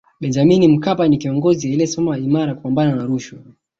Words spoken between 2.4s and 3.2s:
kupambana na